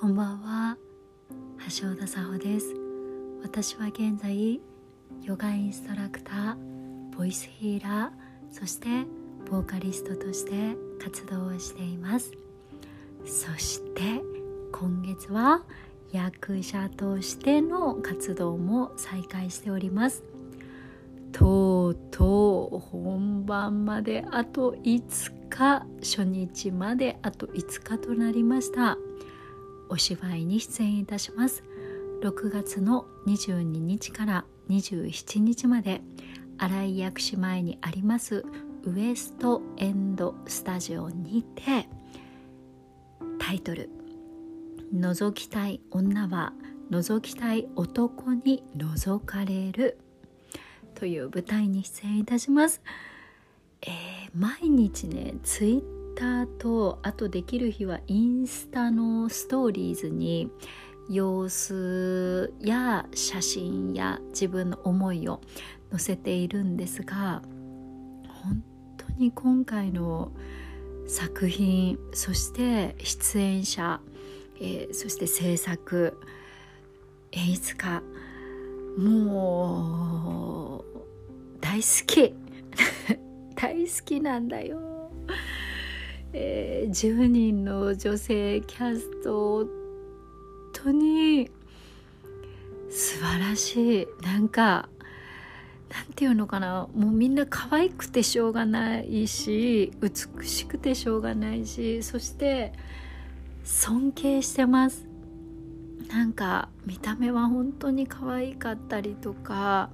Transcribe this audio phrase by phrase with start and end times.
[0.00, 0.76] こんばんは。
[1.80, 2.72] 橋田沙穂です。
[3.42, 4.60] 私は現在
[5.22, 6.56] ヨガインストラクター
[7.16, 8.86] ボイスヒーラーそして
[9.50, 12.30] ボーカリストとして活動をしています。
[13.24, 14.22] そして
[14.70, 15.64] 今月は
[16.12, 20.22] 役者としての活動も再開しております。
[21.32, 28.96] とうとう本番まであと5日初日まであと5日となりました。
[29.88, 31.64] お芝居に出演いたします
[32.22, 36.02] 6月の22日から27日まで
[36.58, 38.44] 新井薬師前にあります
[38.84, 41.88] ウエストエンドスタジオにて
[43.38, 43.90] タイトル
[44.94, 46.52] 「覗きたい女は
[46.90, 49.98] 覗きたい男に覗かれる」
[50.94, 52.82] という舞台に出演いたします。
[53.82, 60.50] えー、毎日ねツイッターとあとできる日はインスタのストーリーズに
[61.08, 65.40] 様子や写真や自分の思いを
[65.92, 67.40] 載せているんですが
[68.42, 68.64] 本
[68.96, 70.32] 当に今回の
[71.06, 74.00] 作品そして出演者、
[74.60, 76.18] えー、そして制作
[77.30, 78.02] 演出家
[78.98, 80.98] もう
[81.60, 82.34] 大好き。
[83.54, 85.12] 大好きなんだよ。
[86.32, 89.66] えー、10人の女性キャスト
[90.78, 91.50] 本当に
[92.90, 94.06] 素晴らしい。
[94.22, 94.88] なんか
[95.90, 96.88] なんていうのかな。
[96.94, 102.72] もうみんな可愛くてしょうがないし美しくてしょうがないしそして
[103.64, 105.06] 尊敬してます。
[106.08, 109.90] なんか見た目は本当に可愛かったりとか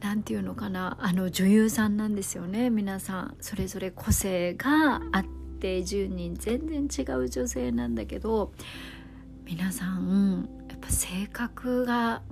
[0.00, 0.98] 何て言うのかな。
[1.00, 2.70] あの女優さんなんですよね。
[2.70, 3.36] 皆さん。
[3.40, 8.52] それぞれ個性があってて10人全然違う女性なんだけど
[9.44, 12.22] 皆さんやっぱ性格が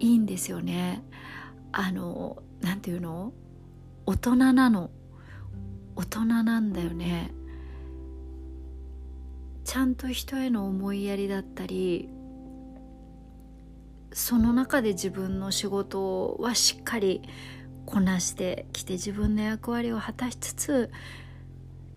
[0.00, 1.04] いいんですよね
[1.70, 3.32] あの何て言うの
[4.04, 4.90] 大人なの
[5.94, 7.30] 大人なんだよね
[9.64, 12.08] ちゃんと人への思いやりだったり
[14.12, 17.22] その中で自分の仕事はしっかり
[17.86, 20.90] こなしてきて自分の役割を果たしつつ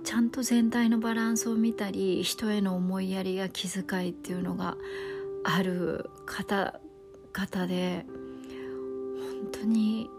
[0.03, 4.77] ちゃんと全体のバランスを見たり人への思いやりや気遣いっていうのが
[5.43, 8.05] ある方々で
[9.43, 10.09] 本当に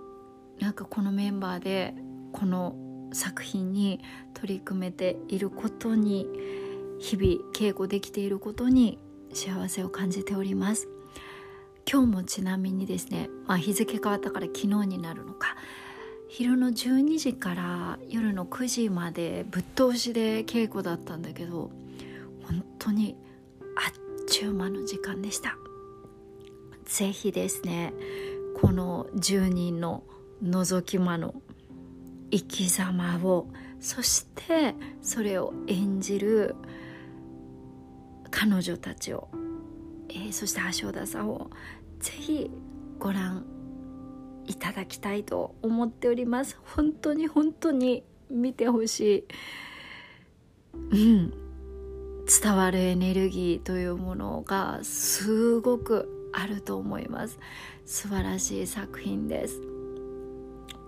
[0.61, 1.95] なんかこのメンバーで
[2.33, 2.75] この
[3.13, 4.01] 作品に
[4.35, 6.27] 取り組めていることに
[6.99, 8.99] 日々稽古できていることに
[9.35, 10.89] 幸せを感じております。
[11.91, 15.57] 今日もちなみにですね、まあ、日付変わったから昨日になるのか
[16.35, 21.71] 昼の12時から夜の9時までぶっ通しで稽古だったんだけど
[22.45, 23.19] 本当に
[23.77, 25.59] あっちゅう間の時間でした。
[26.87, 27.93] 是非ですね
[28.59, 30.05] この10人の
[30.43, 31.35] 覗き魔の
[32.31, 33.49] 生き様を
[33.79, 36.57] そしてそれを演じる
[38.31, 39.29] 彼女たちを、
[40.09, 41.51] えー、そして橋田さんを
[42.01, 42.51] ぜひ
[42.99, 43.45] ご覧
[44.47, 46.59] いただきたいと思っております。
[46.65, 49.25] 本当に本当に見てほしい。
[50.91, 51.35] うん。
[52.25, 57.39] 伝わるエネルギーというものがすごくあると思います。
[57.85, 59.61] 素晴らしい作品です。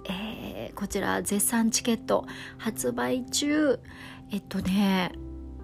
[0.08, 2.26] えー、こちら絶賛チケット
[2.58, 3.80] 発売中。
[4.30, 5.12] えっとね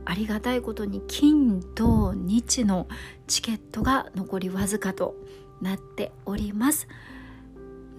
[0.04, 2.88] ありがたいことに金土日の
[3.26, 5.14] チケットが残りわずかと
[5.60, 6.88] なっております。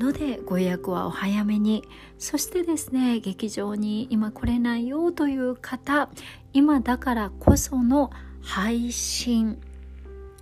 [0.02, 1.84] のでご予約はお早めに。
[2.18, 6.10] そしてですね劇場に今来れないよという方
[6.54, 8.12] 今だからこその
[8.44, 9.60] 配信、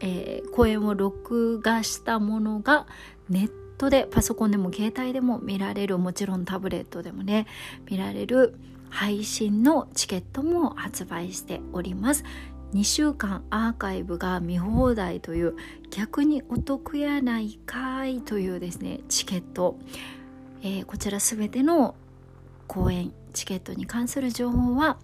[0.02, 2.86] えー、公演を録画したものが
[3.30, 7.48] ネットでパソコンでも携帯でも見られるもちろんタブレットでもね
[7.90, 12.26] 見られる配信のチケットも発売しております。
[12.74, 15.56] 2週間アーカイブが見放題という
[15.90, 19.78] 逆にお得やないかいというですねチケット、
[20.62, 21.96] えー、こちら全ての
[22.68, 24.98] 公演チケットに関する情報は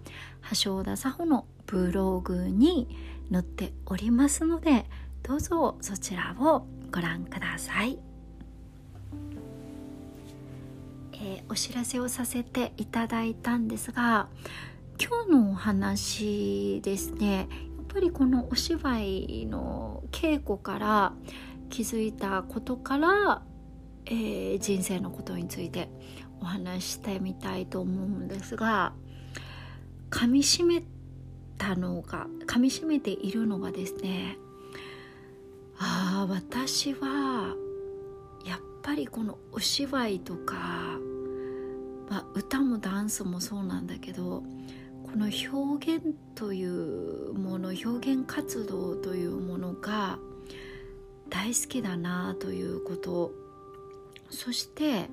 [0.62, 2.88] 橋田佐穂のブログに
[3.32, 4.86] 載っておりますので
[5.24, 7.98] どうぞそちらをご覧ください、
[11.14, 14.28] えー、お知らせをさせていただいたんですが
[14.98, 17.48] 今日のお話ですね。
[17.76, 21.12] やっぱりこのお芝居の稽古から
[21.68, 23.42] 気づいたことから、
[24.06, 25.90] えー、人生のことについて
[26.40, 28.94] お話してみたいと思うんですが
[30.10, 30.82] 噛みしめ
[31.58, 34.38] たのがかみしめているのがですね
[35.78, 37.54] ああ私は
[38.46, 40.54] やっぱりこのお芝居とか、
[42.08, 44.42] まあ、歌もダンスもそうなんだけど
[45.16, 50.18] この表現というもの表現活動というものが
[51.30, 53.32] 大好きだなということ。
[54.28, 55.08] そして、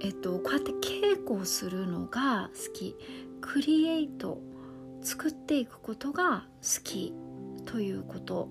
[0.00, 2.96] えっと、こうやって稽古をするのが好き。
[3.42, 4.40] クリエイト
[5.02, 7.12] 作っていくことが好き
[7.66, 8.48] ということ。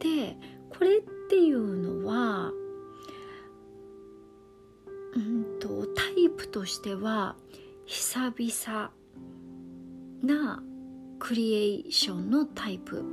[0.00, 0.36] で
[0.68, 2.52] これっていうのは
[5.14, 7.36] うんとタイプとしては
[7.86, 8.99] 久々
[10.22, 10.62] な
[11.18, 13.04] クリエーションのタイプ。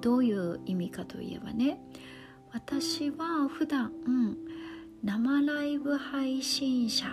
[0.00, 1.78] どういう意味かといえばね
[2.52, 4.36] 私は普段、うん、
[5.04, 7.06] 生ライブ配信者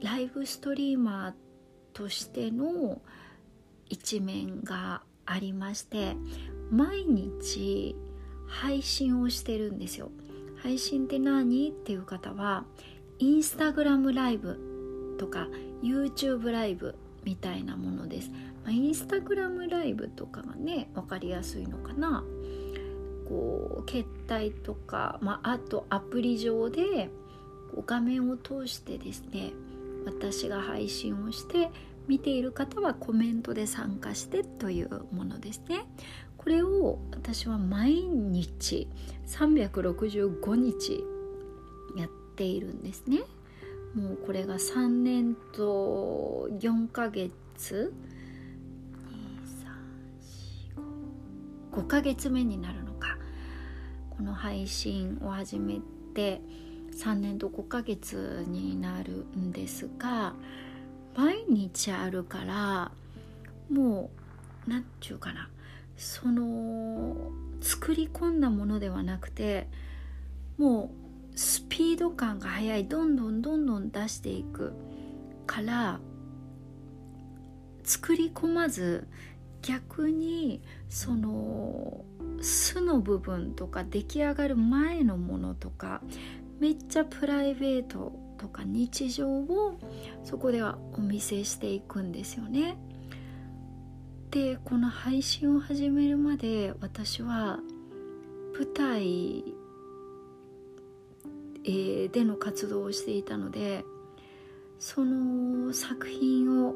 [0.00, 1.32] ライブストリーマー
[1.92, 3.02] としての
[3.88, 6.14] 一面がありまして
[6.70, 7.96] 毎日
[8.46, 10.12] 配信をしてるんですよ。
[10.62, 11.70] 配信って何？
[11.70, 12.64] っていう方は
[13.18, 15.48] インスタグラムライブとか
[15.82, 16.94] YouTube ライブ
[17.24, 18.30] みたいなものです、
[18.64, 22.24] まあ、インスタグラムライブとかがね分かりやすいのかな。
[23.28, 27.10] こう携帯とか、まあ、あとアプリ上で
[27.86, 29.52] 画面を通してですね
[30.04, 31.70] 私が配信をして
[32.08, 35.86] 見ている方はコメントで参加してというものですね。
[36.36, 38.88] これを私は毎日
[39.28, 41.04] 365日
[41.96, 43.20] やっているんですね。
[43.94, 47.92] もうこれが3年と4ヶ月。
[51.72, 53.16] 5ヶ月目になるのか。
[54.10, 55.80] この配信を始め
[56.14, 56.40] て
[56.92, 60.34] 3年と5ヶ月になるんですが
[61.16, 62.92] 毎日あるから
[63.70, 64.10] も
[64.66, 65.48] う何ちゅうかな。
[65.96, 69.68] その作り込んだものではなくて
[70.58, 74.72] もうスピード感が速いどんどんどんどん出していく
[75.46, 76.00] から
[77.84, 79.08] 作り込まず
[79.62, 82.04] 逆にその
[82.40, 86.00] 素の部分とか出来上がる前のものとか
[86.58, 89.78] めっちゃプライベートとか日常を
[90.24, 92.78] そこではお見せしていくんですよね。
[94.30, 97.58] でこの配信を始めるまで私は
[98.54, 99.44] 舞台、
[101.64, 103.84] えー、での活動をしていたので
[104.78, 106.74] その作品を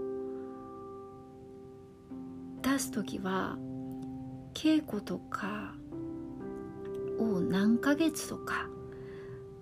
[2.62, 3.56] 出す時は
[4.52, 5.74] 稽古とか
[7.18, 8.68] を何ヶ月とか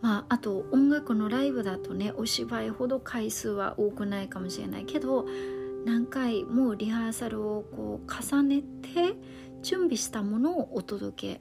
[0.01, 4.85] まああと音楽のライブだとねお芝居ほど回数は多くないかもしれない。
[4.85, 5.27] けど
[5.85, 9.17] 何回もリハーサルをこう重ねて
[9.63, 11.41] 準備したものをお届け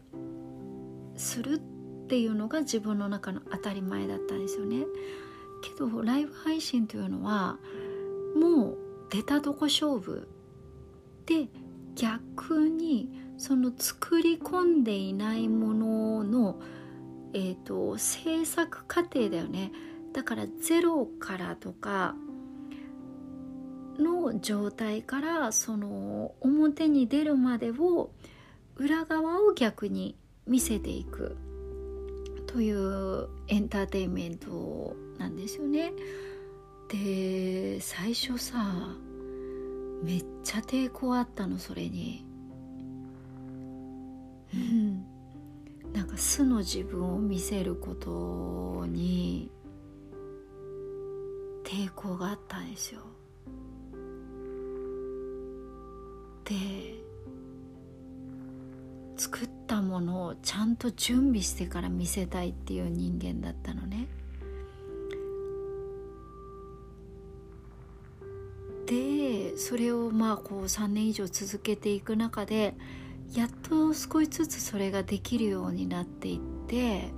[1.16, 1.60] するっ
[2.12, 4.84] ていうのが自分の中の当たり前だったんですよね。
[5.62, 7.58] けどライブ配信というのは
[8.36, 8.78] もう
[9.10, 10.28] 出たとこ勝負
[11.26, 11.48] で
[11.96, 16.60] 逆にその作り込んでいないものの、
[17.34, 19.72] えーと、制作過程だよね
[20.12, 22.16] だからゼロからとか
[23.98, 28.12] の状態からその表に出るまでを
[28.76, 31.38] 裏側を逆に見せていく
[32.52, 35.94] というエンターテインメントなんですよね。
[36.90, 38.98] で最初さ
[40.04, 42.26] めっちゃ抵抗あったのそれに。
[44.54, 45.06] うん
[45.94, 49.50] なんか素の自分を見せることに
[51.64, 53.02] 抵抗があったんですよ。
[56.44, 56.91] で
[60.02, 64.08] ものをちゃんと準備してから見せたいっていう人間だったのね。
[68.88, 72.76] でそれをまあこう3年以上続けていく中で
[73.34, 77.10] やっと少しずつそれができるようになっていって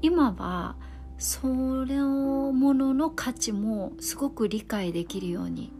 [0.00, 0.76] 今は
[1.18, 5.72] それのものの価値もすごく理解できるように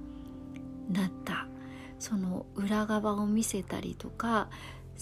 [0.90, 1.46] なった
[2.00, 4.48] その裏側を見せたりとか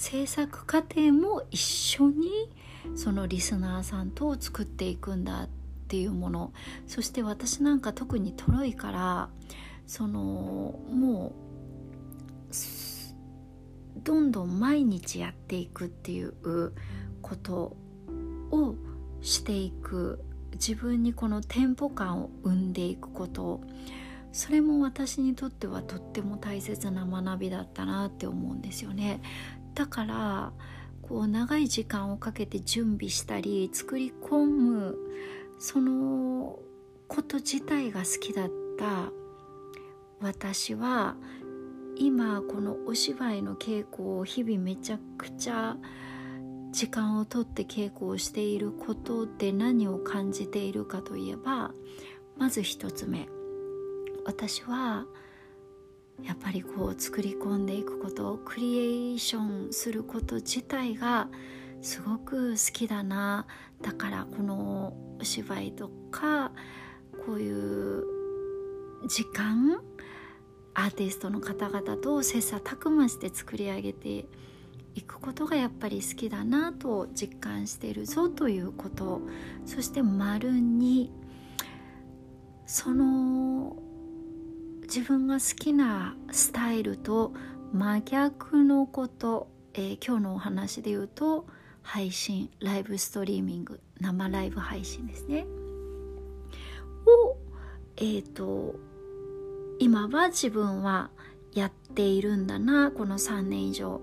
[0.01, 2.49] 制作過程も一緒に
[2.95, 5.49] そのリスナーさんと作っていくんだっ
[5.89, 6.53] ていうもの。
[6.87, 9.29] そして私なんか特にトロいから
[9.87, 11.35] そのも
[12.49, 12.53] う
[14.03, 16.73] どんどん毎日やっていくっていう
[17.21, 17.77] こと
[18.51, 18.77] を
[19.21, 20.25] していく。
[20.55, 23.61] 自分にこのテンポ感を生んでいくこと。
[24.33, 29.21] それも私にとってはとっても大切な学びだったなって思うんですよね。
[29.81, 30.53] だから
[31.01, 34.99] こう長い時間をかけて準備したり作り込む
[35.59, 36.59] その
[37.09, 39.11] こと自体が好きだった
[40.21, 41.17] 私は
[41.97, 45.79] 今このお芝居の稽古を日々めちゃくちゃ
[46.73, 51.73] 時間をとって稽古をしていることで何を感じているかといえば
[52.37, 53.31] まず一つ目。
[54.27, 55.07] 私は
[56.25, 61.29] やっぱりこう作り込んでいくことクリエーションすること自体が
[61.83, 63.47] すごく好きだな
[63.81, 66.53] だからこのお芝居とか
[67.27, 68.05] こういう
[69.09, 69.81] 時間
[70.75, 74.27] アーティストの方々と切磋琢磨して作り上げて
[74.95, 78.07] いくことがやっぱり好きだなと実感している。
[78.07, 79.21] ぞということ。
[79.65, 81.13] そして丸に
[82.67, 83.77] その
[84.93, 87.33] 自分が好きなスタイルと
[87.73, 91.47] 真逆のこと、えー、今日のお話で言うと
[91.81, 95.47] 配信ライブストリーミング生ライブ配信ですね。
[97.07, 97.37] を
[97.99, 98.75] えっ、ー、と
[99.79, 101.11] 今は自分は
[101.55, 104.01] やっているんだなこの3年以上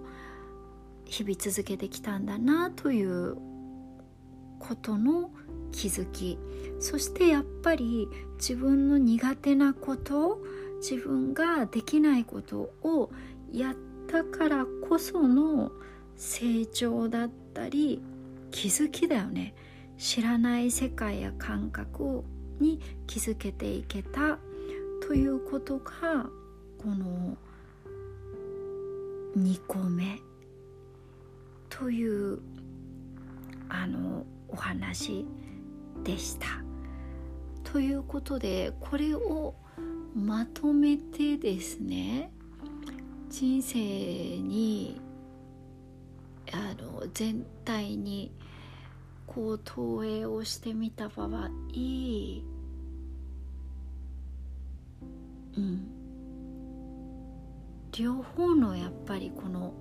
[1.04, 3.36] 日々続けてきたんだなという
[4.60, 5.32] ことの
[5.74, 6.40] 気づき。
[6.80, 10.40] そしてやっぱり自分の苦手なこと
[10.78, 13.10] 自分ができないことを
[13.52, 13.76] やっ
[14.08, 15.72] たからこその
[16.16, 18.02] 成長だったり
[18.52, 19.56] 気づきだよね。
[19.98, 22.24] 知らない世界や感覚
[22.60, 24.40] に気づけていけた。
[25.02, 26.30] ということが
[26.78, 27.38] この
[29.38, 30.20] 2個目。
[31.70, 32.40] という
[33.70, 35.26] あのお話
[36.04, 36.48] でした。
[37.64, 39.54] ということでこれを
[40.18, 42.32] まとめてですね
[43.30, 45.00] 人生に
[46.52, 48.32] あの全体に
[49.28, 51.28] こう投影をしてみた場合
[55.56, 55.88] うん。
[57.92, 59.74] 両方のやっぱりこの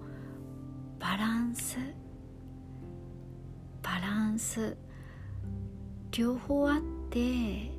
[0.99, 1.78] バランス
[3.83, 4.76] バランス
[6.11, 7.75] 両方あって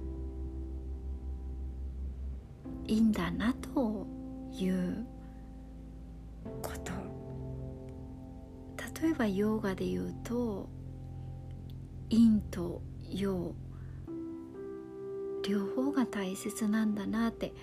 [2.88, 4.08] いいんだなと
[4.52, 5.06] いう
[6.62, 6.92] こと。
[9.02, 10.70] 例えばヨーガで言うと
[12.10, 13.54] 陰と陽
[15.48, 17.54] 両方が大切なんだなって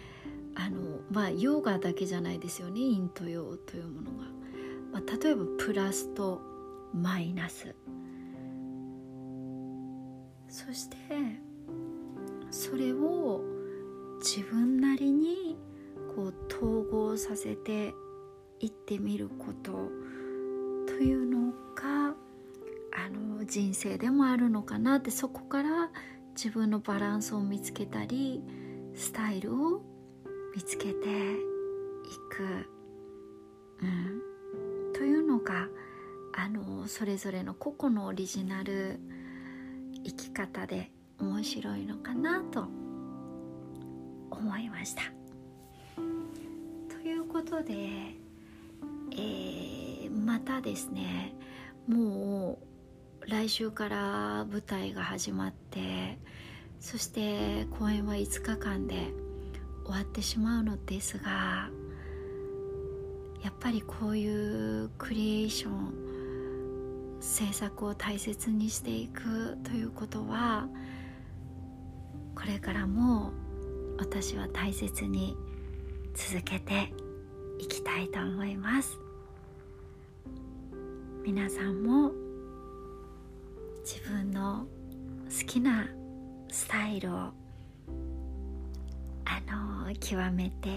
[0.54, 4.24] あのまあヨガだけじゃないですよね陰と陽というものが、
[4.92, 6.40] まあ、例えばプラスと
[6.92, 7.74] マイナス。
[10.48, 10.96] そして
[12.52, 13.42] それを
[14.20, 15.56] 自分なりに
[16.14, 17.94] こう統合させて
[18.60, 19.90] いってみること
[20.86, 22.14] というのが
[22.96, 25.90] あの人生でもあるのかなってそこから
[26.36, 28.42] 自分のバランスを見つけたり
[28.94, 29.82] スタイルを
[30.54, 30.94] 見つけてい
[32.30, 32.68] く、
[33.82, 35.68] うん、というのが
[36.36, 39.00] あのそれぞれの個々のオリジナル
[40.04, 42.68] 生き方で面白いのかなと
[44.34, 45.02] 思いました。
[45.96, 47.74] ということで、
[49.12, 51.34] えー、またですね
[51.86, 52.58] も
[53.22, 56.18] う来週から舞台が始まって
[56.80, 59.12] そして公演は5日間で
[59.84, 61.70] 終わってしまうのですが
[63.42, 66.04] やっぱりこういうクリエーション
[67.20, 70.66] 制作を大切にしていくということは
[72.34, 73.32] これからも
[73.98, 75.36] 私は大切に
[76.14, 76.92] 続けて
[77.58, 78.98] いきたいと思います。
[81.24, 82.12] 皆さんも
[83.82, 84.66] 自分の
[85.26, 85.88] 好きな
[86.50, 87.32] スタイルをあ
[89.86, 90.68] の極めて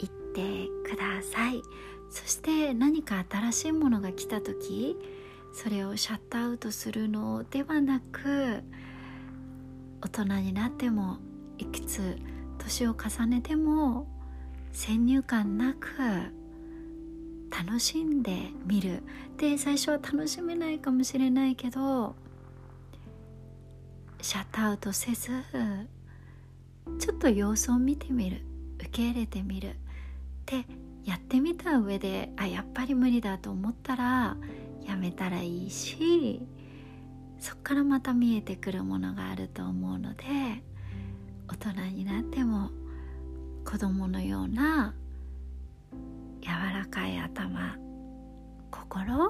[0.00, 1.62] いってください。
[2.10, 4.96] そして何か新しいものが来た時
[5.52, 8.62] それをシャットアウトするのではなく
[10.00, 11.18] 大人になっても
[11.58, 12.16] いくつ
[12.66, 14.08] 年を重ねても
[14.72, 15.86] 先入観なく
[17.50, 19.02] 楽しんでみる。
[19.36, 22.16] で最初は楽しめないかもしれないけど
[24.20, 25.30] シャットアウトせず
[26.98, 28.42] ちょっと様子を見てみる。
[28.78, 29.76] 受け入れてみる。
[30.44, 30.64] で
[31.04, 34.36] やってみた上であやっぱり無理だと思ったら
[34.84, 36.42] やめたらいいし
[37.38, 40.24] そっからまた見えてくるものがあると思うので
[41.48, 42.70] 大人になっても
[43.64, 44.94] 子供のような
[46.40, 47.76] 柔らかい頭
[48.70, 49.26] 心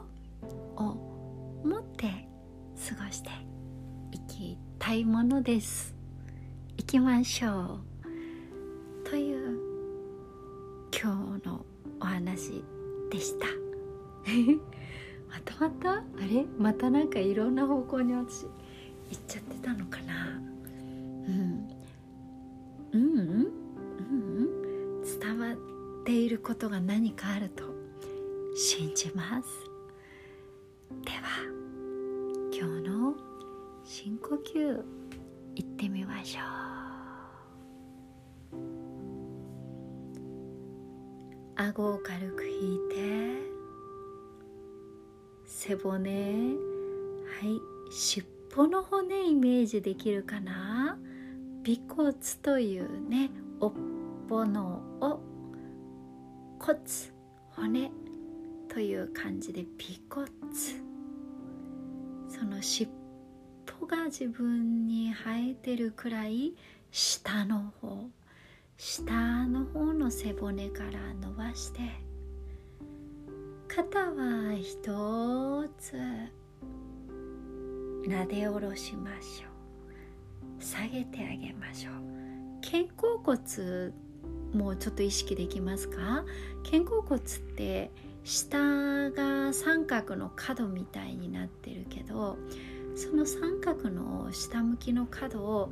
[0.76, 2.28] を持って
[2.88, 3.30] 過ごして
[4.12, 5.94] いきたいものです。
[6.76, 7.80] 行きましょ
[9.04, 9.58] うという
[10.92, 11.64] 今日の
[12.00, 12.62] お話
[13.10, 13.46] でした。
[15.28, 15.92] またまた？
[15.92, 16.46] あれ？
[16.58, 18.46] またなんかいろんな方向に私
[34.06, 34.84] 深呼吸
[35.56, 35.88] いって。
[35.88, 36.40] みましょ
[38.52, 38.56] う
[41.56, 42.94] 顎を軽く引いて
[45.44, 46.10] 背骨。
[46.10, 47.60] はい
[47.90, 48.24] 尻
[48.56, 50.96] 尾の骨イメージできるかな？
[51.66, 52.14] 尾骨。
[52.42, 53.72] というねおっ
[54.28, 55.18] ぽのお
[56.60, 56.78] 骨。
[57.56, 57.90] 骨。
[58.68, 59.66] という感じで尾
[60.14, 60.30] 骨。
[62.28, 62.88] その尻
[63.86, 66.54] が自分に生えてるくらい
[66.90, 68.08] 下の方
[68.76, 71.80] 下の方の背骨から伸ばして
[73.68, 75.96] 肩は一つ
[78.08, 79.48] 撫で下ろしましょ
[80.60, 80.62] う。
[80.62, 81.94] 下げてあげましょう。
[82.62, 83.92] 肩甲骨
[84.54, 86.24] もうちょっと意識できますか？
[86.64, 87.24] 肩甲骨っ
[87.56, 87.90] て
[88.24, 88.58] 下
[89.10, 92.38] が三角の角みたいになってるけど
[92.96, 95.70] その三角の下向きの角を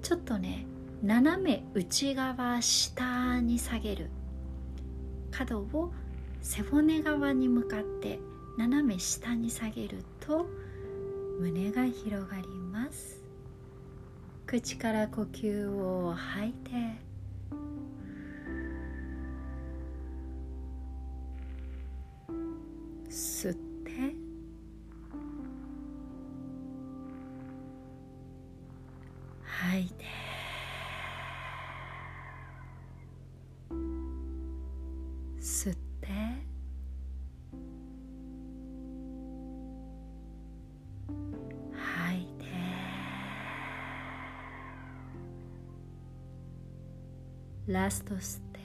[0.00, 0.66] ちょっとね
[1.02, 4.10] 斜め内側下に下げる。
[5.30, 5.92] 角を
[6.40, 8.18] 背骨側に向かって
[8.56, 10.46] 斜め下に下げると
[11.40, 13.22] 胸が広がります。
[14.46, 16.70] 口から呼吸を吐いて
[47.68, 48.58] ラストステ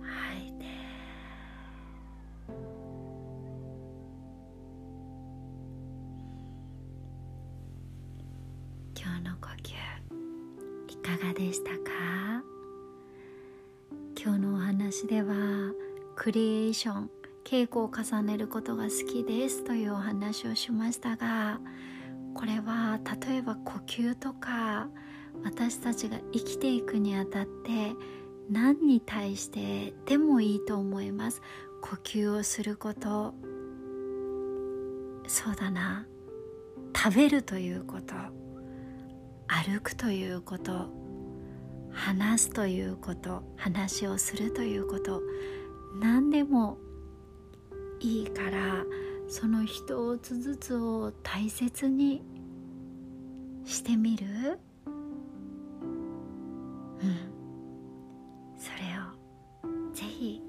[0.00, 0.52] はい。
[8.98, 9.74] 今日の呼吸。
[10.92, 12.42] いかがでしたか？
[14.20, 15.34] 今日のお話では
[16.16, 17.10] クリエーション
[17.44, 21.60] 稽古を重ねることが好きですというお話をしましたが
[22.34, 22.93] これは
[23.26, 24.88] 例えば呼吸とか
[25.42, 27.92] 私たちが生きていくにあたって
[28.50, 31.42] 何に対してでもいいと思います？
[31.80, 33.34] 呼吸をすること。
[35.26, 36.06] そうだな。
[36.96, 38.14] 食べるということ。
[39.46, 40.88] 歩くということ。
[41.90, 43.42] 話すということ。
[43.56, 45.22] 話をするということ。
[46.00, 46.78] 何でも
[48.00, 48.84] いいから
[49.28, 52.22] その一つずつを大切に
[53.64, 54.58] してみる？
[54.86, 54.94] うん。
[58.58, 60.42] それをぜひ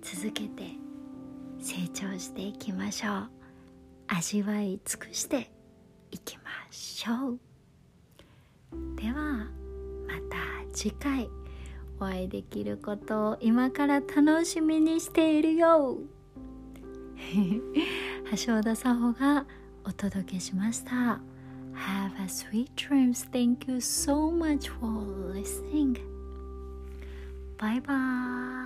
[0.00, 0.64] 続けて
[1.58, 3.30] 成長していきましょう。
[4.08, 5.50] 味わい尽くして
[6.10, 7.38] いきましょう。
[8.96, 9.46] では
[10.06, 10.36] また
[10.72, 11.28] 次回
[12.00, 15.98] お会いできることを今から楽しみにしているよ
[18.46, 19.46] 橋田沙穂が
[19.85, 21.19] お届けしました
[21.77, 23.23] Have a sweet dreams.
[23.31, 24.87] Thank you so much for
[25.31, 25.97] listening.
[27.57, 28.60] Bye bye.